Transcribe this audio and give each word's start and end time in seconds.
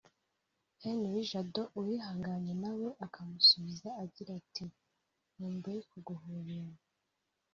Henri 0.83 1.21
Jado 1.29 1.61
Uwihanganye 1.77 2.53
nawe 2.63 2.87
akamusubiza 3.05 3.89
agira 4.03 4.31
ati 4.41 4.65
“nkumbuye 5.33 5.79
kuguhobera 5.91 6.71